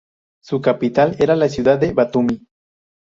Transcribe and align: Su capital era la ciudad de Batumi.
Su 0.41 0.61
capital 0.61 1.15
era 1.19 1.35
la 1.35 1.47
ciudad 1.47 1.77
de 1.77 1.93
Batumi. 1.93 2.41